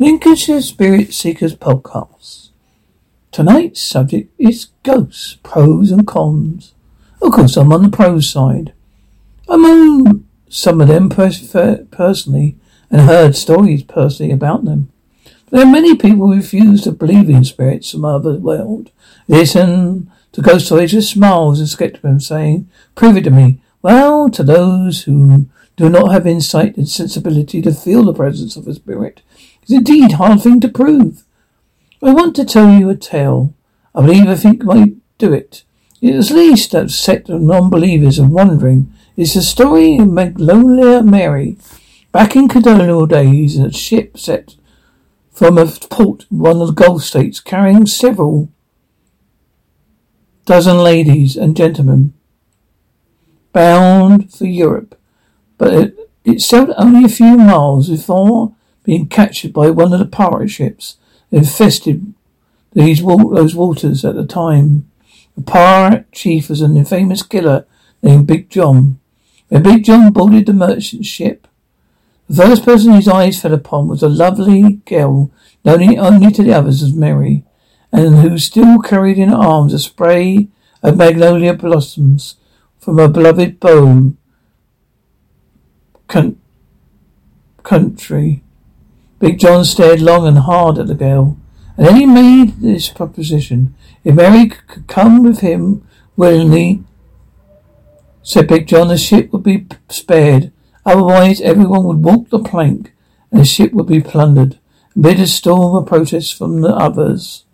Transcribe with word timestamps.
Lincolnshire 0.00 0.62
Spirit 0.62 1.12
Seekers 1.12 1.54
Podcast. 1.54 2.48
Tonight's 3.32 3.82
subject 3.82 4.32
is 4.38 4.68
ghosts, 4.82 5.36
pros 5.42 5.90
and 5.90 6.06
cons. 6.06 6.72
Of 7.20 7.32
course, 7.32 7.54
I'm 7.58 7.70
on 7.70 7.82
the 7.82 7.90
pros 7.90 8.30
side. 8.30 8.72
Known 9.46 10.26
some 10.48 10.80
of 10.80 10.88
them 10.88 11.10
pers- 11.10 11.54
personally 11.90 12.56
and 12.90 13.02
heard 13.02 13.36
stories 13.36 13.82
personally 13.82 14.32
about 14.32 14.64
them. 14.64 14.90
There 15.50 15.60
are 15.60 15.70
many 15.70 15.94
people 15.94 16.28
who 16.28 16.36
refuse 16.36 16.80
to 16.84 16.92
believe 16.92 17.28
in 17.28 17.44
spirits 17.44 17.90
from 17.90 18.06
other 18.06 18.36
world. 18.36 18.90
Listen 19.28 20.10
to 20.32 20.40
ghost 20.40 20.64
stories 20.64 20.94
with 20.94 21.04
smiles 21.04 21.58
and 21.60 21.68
skepticism, 21.68 22.20
saying, 22.20 22.70
"Prove 22.94 23.18
it 23.18 23.24
to 23.24 23.30
me." 23.30 23.60
Well, 23.82 24.30
to 24.30 24.42
those 24.42 25.02
who 25.02 25.44
do 25.76 25.90
not 25.90 26.10
have 26.10 26.26
insight 26.26 26.78
and 26.78 26.88
sensibility 26.88 27.60
to 27.60 27.74
feel 27.74 28.04
the 28.04 28.14
presence 28.14 28.56
of 28.56 28.66
a 28.66 28.72
spirit, 28.72 29.20
it's 29.62 29.72
indeed 29.72 30.12
hard 30.12 30.42
thing 30.42 30.60
to 30.60 30.68
prove. 30.68 31.24
I 32.02 32.12
want 32.12 32.34
to 32.36 32.44
tell 32.44 32.72
you 32.72 32.88
a 32.88 32.96
tale. 32.96 33.54
I 33.94 34.02
believe 34.02 34.28
I 34.28 34.34
think 34.34 34.62
I 34.62 34.66
might 34.66 34.96
do 35.18 35.32
it. 35.32 35.64
It 36.00 36.14
is 36.14 36.30
least 36.30 36.72
that 36.72 36.90
set 36.90 37.28
of 37.28 37.42
non-believers 37.42 38.18
and 38.18 38.32
wondering. 38.32 38.92
It's 39.16 39.34
the 39.34 39.42
story 39.42 39.98
of 39.98 40.08
Magnolia 40.08 41.02
Mary. 41.02 41.58
Back 42.10 42.34
in 42.36 42.48
colonial 42.48 43.06
days, 43.06 43.58
a 43.58 43.70
ship 43.70 44.18
set 44.18 44.56
from 45.30 45.58
a 45.58 45.66
port 45.66 46.26
in 46.30 46.38
one 46.38 46.60
of 46.60 46.68
the 46.68 46.72
Gulf 46.72 47.02
states 47.02 47.38
carrying 47.38 47.86
several 47.86 48.48
dozen 50.46 50.78
ladies 50.78 51.36
and 51.36 51.56
gentlemen 51.56 52.14
bound 53.52 54.32
for 54.32 54.46
Europe. 54.46 54.98
But 55.58 55.74
it, 55.74 56.10
it 56.24 56.40
sailed 56.40 56.72
only 56.76 57.04
a 57.04 57.08
few 57.08 57.36
miles 57.36 57.88
before 57.88 58.54
being 58.90 59.06
captured 59.06 59.52
by 59.52 59.70
one 59.70 59.92
of 59.92 60.00
the 60.00 60.04
pirate 60.04 60.48
ships 60.48 60.96
that 61.30 61.36
infested 61.36 62.12
these 62.72 63.00
those 63.00 63.54
waters 63.54 64.04
at 64.04 64.16
the 64.16 64.26
time. 64.26 64.90
The 65.36 65.42
pirate 65.42 66.10
chief 66.10 66.48
was 66.48 66.60
an 66.60 66.76
infamous 66.76 67.22
killer 67.22 67.66
named 68.02 68.26
Big 68.26 68.50
John. 68.50 68.98
When 69.46 69.62
Big 69.62 69.84
John 69.84 70.12
boarded 70.12 70.46
the 70.46 70.52
merchant 70.52 71.06
ship, 71.06 71.46
the 72.28 72.34
first 72.34 72.64
person 72.64 72.94
his 72.94 73.06
eyes 73.06 73.40
fell 73.40 73.54
upon 73.54 73.86
was 73.86 74.02
a 74.02 74.08
lovely 74.08 74.80
girl 74.86 75.30
known 75.64 75.96
only 75.96 76.32
to 76.32 76.42
the 76.42 76.52
others 76.52 76.82
as 76.82 76.92
Mary, 76.92 77.44
and 77.92 78.16
who 78.16 78.38
still 78.38 78.80
carried 78.80 79.18
in 79.18 79.28
her 79.28 79.36
arms 79.36 79.72
a 79.72 79.78
spray 79.78 80.48
of 80.82 80.96
magnolia 80.96 81.54
blossoms 81.54 82.34
from 82.80 82.98
her 82.98 83.06
beloved 83.06 83.60
beau 83.60 84.14
country. 87.62 88.42
Big 89.20 89.38
John 89.38 89.66
stared 89.66 90.00
long 90.00 90.26
and 90.26 90.38
hard 90.38 90.78
at 90.78 90.86
the 90.86 90.94
girl, 90.94 91.36
and 91.76 91.86
then 91.86 91.96
he 91.96 92.06
made 92.06 92.60
this 92.60 92.88
proposition. 92.88 93.74
If 94.02 94.14
Mary 94.14 94.48
could 94.48 94.86
come 94.86 95.22
with 95.22 95.40
him 95.40 95.86
willingly, 96.16 96.82
said 98.22 98.48
Big 98.48 98.66
John, 98.66 98.88
the 98.88 98.96
ship 98.96 99.30
would 99.32 99.42
be 99.42 99.66
spared. 99.90 100.52
Otherwise, 100.86 101.42
everyone 101.42 101.84
would 101.84 102.02
walk 102.02 102.30
the 102.30 102.38
plank, 102.38 102.94
and 103.30 103.40
the 103.40 103.44
ship 103.44 103.72
would 103.74 103.86
be 103.86 104.00
plundered. 104.00 104.58
Amid 104.96 105.20
a 105.20 105.26
storm 105.26 105.76
of 105.76 105.86
protests 105.86 106.32
from 106.32 106.62
the 106.62 106.74
others. 106.74 107.44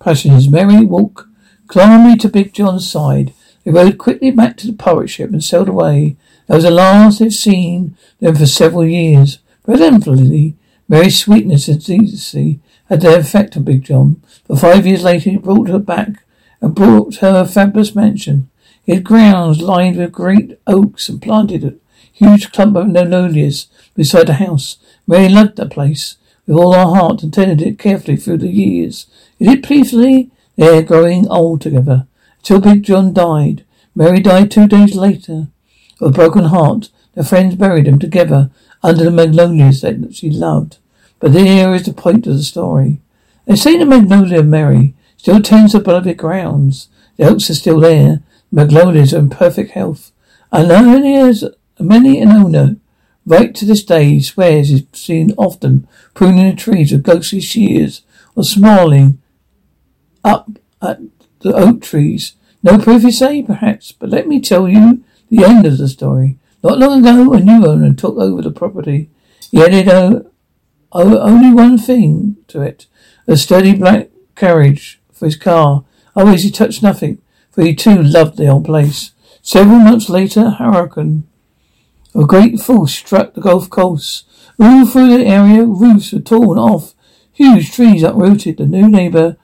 Passengers, 0.00 0.48
Mary 0.48 0.84
walked 0.84 1.22
calmly 1.68 2.16
to 2.16 2.28
Big 2.28 2.52
John's 2.52 2.90
side. 2.90 3.32
They 3.66 3.72
rowed 3.72 3.98
quickly 3.98 4.30
back 4.30 4.56
to 4.58 4.68
the 4.68 4.74
pirate 4.74 5.08
ship 5.08 5.32
and 5.32 5.42
sailed 5.42 5.68
away. 5.68 6.14
That 6.46 6.54
was 6.54 6.62
the 6.62 6.70
last 6.70 7.18
they'd 7.18 7.32
seen 7.32 7.96
them 8.20 8.36
for 8.36 8.46
several 8.46 8.86
years. 8.86 9.40
Relentlessly, 9.66 10.54
Mary's 10.88 11.18
sweetness 11.18 11.66
and 11.66 11.84
decency 11.84 12.60
had 12.88 13.00
their 13.00 13.18
effect 13.18 13.56
on 13.56 13.64
Big 13.64 13.82
John. 13.82 14.22
For 14.46 14.56
five 14.56 14.86
years 14.86 15.02
later, 15.02 15.30
he 15.30 15.36
brought 15.36 15.68
her 15.68 15.80
back 15.80 16.22
and 16.60 16.76
brought 16.76 17.16
her 17.16 17.40
a 17.40 17.44
fabulous 17.44 17.92
mansion. 17.92 18.48
He 18.84 18.94
had 18.94 19.02
grounds 19.02 19.60
lined 19.60 19.96
with 19.96 20.12
great 20.12 20.60
oaks 20.68 21.08
and 21.08 21.20
planted 21.20 21.64
a 21.64 21.74
huge 22.12 22.52
clump 22.52 22.76
of 22.76 22.86
magnolias 22.86 23.66
beside 23.96 24.28
the 24.28 24.34
house. 24.34 24.76
Mary 25.08 25.28
loved 25.28 25.56
that 25.56 25.72
place 25.72 26.18
with 26.46 26.56
all 26.56 26.72
her 26.72 26.84
heart 26.84 27.24
and 27.24 27.34
tended 27.34 27.60
it 27.62 27.80
carefully 27.80 28.16
through 28.16 28.38
the 28.38 28.48
years. 28.48 29.08
It 29.40 29.48
lived 29.48 29.66
peacefully 29.66 30.30
there, 30.54 30.82
growing 30.82 31.26
old 31.26 31.62
together, 31.62 32.06
till 32.46 32.60
Big 32.60 32.84
John 32.84 33.12
died. 33.12 33.64
Mary 33.92 34.20
died 34.20 34.52
two 34.52 34.68
days 34.68 34.94
later. 34.94 35.48
of 36.00 36.08
a 36.08 36.10
broken 36.12 36.44
heart, 36.44 36.90
their 37.14 37.24
friends 37.24 37.56
buried 37.56 37.86
them 37.86 37.98
together 37.98 38.50
under 38.84 39.02
the 39.02 39.10
magnolias 39.10 39.80
that 39.80 40.14
she 40.14 40.30
loved. 40.30 40.78
But 41.18 41.34
here 41.34 41.74
is 41.74 41.86
the 41.86 41.92
point 41.92 42.24
of 42.28 42.34
the 42.34 42.44
story. 42.44 43.00
They 43.46 43.56
say 43.56 43.76
the 43.76 43.84
magnolia 43.84 44.44
Mary 44.44 44.94
still 45.16 45.42
tends 45.42 45.72
her 45.72 45.80
beloved 45.80 46.16
grounds. 46.18 46.88
The 47.16 47.24
oaks 47.24 47.50
are 47.50 47.54
still 47.54 47.80
there. 47.80 48.22
The 48.52 48.56
magnolias 48.62 49.12
are 49.12 49.18
in 49.18 49.30
perfect 49.30 49.72
health. 49.72 50.12
And 50.52 50.68
many, 50.68 51.16
as, 51.16 51.42
many 51.80 52.20
an 52.20 52.30
owner, 52.30 52.76
right 53.26 53.56
to 53.56 53.64
this 53.64 53.82
day, 53.82 54.20
swears 54.20 54.68
he's 54.68 54.84
seen 54.92 55.34
often 55.36 55.88
pruning 56.14 56.50
the 56.50 56.56
trees 56.56 56.92
with 56.92 57.02
ghostly 57.02 57.40
shears 57.40 58.02
or 58.36 58.44
smiling 58.44 59.20
up 60.22 60.48
at 60.80 61.00
the 61.46 61.54
oak 61.54 61.82
trees. 61.82 62.34
No 62.62 62.78
proof, 62.78 63.02
you 63.02 63.12
say, 63.12 63.42
perhaps, 63.42 63.92
but 63.92 64.10
let 64.10 64.26
me 64.26 64.40
tell 64.40 64.68
you 64.68 65.04
the 65.30 65.44
end 65.44 65.66
of 65.66 65.78
the 65.78 65.88
story. 65.88 66.38
Not 66.62 66.78
long 66.78 67.00
ago, 67.00 67.32
a 67.32 67.40
new 67.40 67.66
owner 67.66 67.92
took 67.92 68.16
over 68.16 68.42
the 68.42 68.50
property. 68.50 69.08
He 69.50 69.62
added 69.62 69.88
a, 69.88 70.26
only 70.92 71.52
one 71.52 71.78
thing 71.78 72.36
to 72.48 72.62
it 72.62 72.86
a 73.28 73.36
sturdy 73.36 73.74
black 73.74 74.08
carriage 74.34 75.00
for 75.12 75.26
his 75.26 75.36
car. 75.36 75.84
Otherwise, 76.14 76.44
he 76.44 76.50
touched 76.50 76.82
nothing, 76.82 77.18
for 77.50 77.62
he 77.62 77.74
too 77.74 78.02
loved 78.02 78.36
the 78.36 78.48
old 78.48 78.64
place. 78.64 79.12
Several 79.42 79.78
months 79.78 80.08
later, 80.08 80.46
a 80.46 80.50
hurricane 80.50 81.24
a 82.16 82.24
great 82.24 82.58
force 82.58 82.94
struck 82.94 83.34
the 83.34 83.42
Gulf 83.42 83.68
Coast. 83.68 84.24
All 84.58 84.86
through 84.86 85.18
the 85.18 85.26
area, 85.26 85.64
roofs 85.64 86.12
were 86.12 86.20
torn 86.20 86.58
off, 86.58 86.94
huge 87.32 87.72
trees 87.72 88.02
uprooted. 88.02 88.56
The 88.56 88.64
new 88.66 88.88
neighbor 88.88 89.36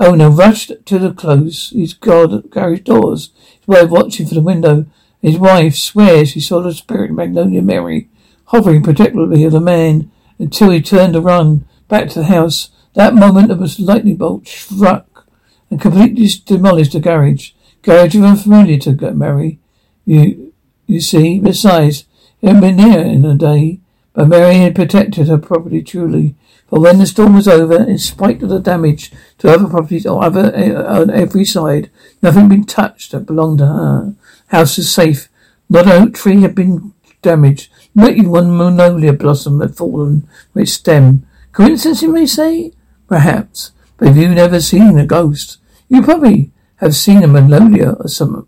Oh, 0.00 0.12
owner 0.12 0.30
rushed 0.30 0.72
to 0.86 0.98
the 0.98 1.12
close 1.12 1.70
his 1.70 1.94
guard 1.94 2.50
garage 2.50 2.80
doors, 2.80 3.30
his 3.60 3.68
wife 3.68 3.90
watching 3.90 4.26
from 4.26 4.36
the 4.36 4.42
window. 4.42 4.86
His 5.22 5.38
wife 5.38 5.76
swears 5.76 6.30
she 6.30 6.40
saw 6.40 6.60
the 6.60 6.74
spirit 6.74 7.10
of 7.10 7.16
Magnolia 7.16 7.62
Mary 7.62 8.08
hovering 8.46 8.82
protectively 8.82 9.44
of 9.44 9.52
the 9.52 9.60
man 9.60 10.10
until 10.38 10.70
he 10.70 10.80
turned 10.80 11.14
to 11.14 11.20
run 11.20 11.66
back 11.88 12.08
to 12.10 12.20
the 12.20 12.26
house. 12.26 12.70
That 12.94 13.14
moment 13.14 13.50
a 13.50 13.82
lightning 13.82 14.16
bolt 14.16 14.46
struck 14.46 15.26
and 15.70 15.80
completely 15.80 16.28
demolished 16.44 16.92
the 16.92 17.00
garage. 17.00 17.52
Garage 17.82 18.14
was 18.14 18.24
unfamiliar 18.24 18.78
to 18.80 19.12
Mary. 19.12 19.58
You, 20.04 20.52
you 20.86 21.00
see, 21.00 21.40
besides, 21.40 22.04
he 22.40 22.46
hadn't 22.46 22.62
been 22.62 22.76
there 22.76 23.04
in 23.04 23.24
a 23.24 23.34
day, 23.34 23.80
but 24.14 24.28
Mary 24.28 24.54
had 24.56 24.74
protected 24.74 25.28
her 25.28 25.38
property 25.38 25.82
truly. 25.82 26.36
For 26.68 26.80
when 26.80 26.98
the 26.98 27.06
storm 27.06 27.34
was 27.34 27.46
over, 27.46 27.76
in 27.76 27.98
spite 27.98 28.42
of 28.42 28.48
the 28.48 28.60
damage 28.60 29.12
to 29.38 29.52
other 29.52 29.68
properties 29.68 30.06
on, 30.06 30.24
other, 30.24 30.54
eh, 30.54 30.72
on 30.72 31.10
every 31.10 31.44
side, 31.44 31.90
nothing 32.22 32.42
had 32.42 32.48
been 32.48 32.64
touched 32.64 33.12
that 33.12 33.26
belonged 33.26 33.58
to 33.58 33.66
her. 33.66 34.14
House 34.46 34.78
was 34.78 34.90
safe. 34.90 35.28
Not 35.68 35.86
an 35.86 36.02
oak 36.02 36.14
tree 36.14 36.40
had 36.40 36.54
been 36.54 36.94
damaged. 37.22 37.70
Not 37.94 38.12
even 38.12 38.30
one 38.30 38.56
magnolia 38.56 39.12
blossom 39.12 39.60
had 39.60 39.76
fallen 39.76 40.28
from 40.52 40.62
its 40.62 40.72
stem. 40.72 41.26
Coincidence, 41.52 42.02
you 42.02 42.12
may 42.12 42.26
say? 42.26 42.72
Perhaps. 43.08 43.72
But 43.96 44.08
if 44.08 44.16
you've 44.16 44.30
never 44.30 44.60
seen 44.60 44.98
a 44.98 45.06
ghost, 45.06 45.58
you 45.88 46.02
probably 46.02 46.50
have 46.76 46.94
seen 46.94 47.22
a 47.22 47.28
magnolia 47.28 47.96
or 48.00 48.08
some 48.08 48.46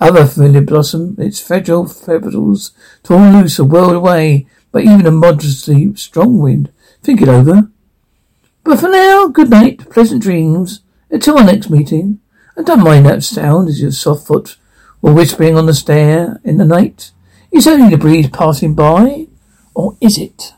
other 0.00 0.26
familiar 0.26 0.60
blossom, 0.60 1.16
its 1.18 1.40
fragile 1.40 1.86
petals 1.86 2.72
torn 3.02 3.32
loose 3.32 3.58
or 3.58 3.64
whirled 3.64 3.94
away 3.94 4.46
even 4.80 5.06
a 5.06 5.10
moderately 5.10 5.94
strong 5.96 6.38
wind. 6.38 6.72
Think 7.02 7.22
it 7.22 7.28
over. 7.28 7.70
But 8.64 8.80
for 8.80 8.88
now, 8.88 9.28
good 9.28 9.50
night, 9.50 9.88
pleasant 9.90 10.22
dreams. 10.22 10.80
Until 11.10 11.38
our 11.38 11.44
next 11.44 11.70
meeting. 11.70 12.20
I 12.56 12.62
don't 12.62 12.84
mind 12.84 13.06
that 13.06 13.22
sound 13.22 13.68
as 13.68 13.80
your 13.80 13.92
soft 13.92 14.26
foot 14.26 14.56
were 15.00 15.14
whispering 15.14 15.56
on 15.56 15.66
the 15.66 15.74
stair 15.74 16.40
in 16.44 16.58
the 16.58 16.64
night. 16.64 17.12
Is 17.50 17.66
only 17.66 17.88
the 17.88 17.96
breeze 17.96 18.28
passing 18.28 18.74
by, 18.74 19.28
or 19.74 19.96
is 20.00 20.18
it? 20.18 20.52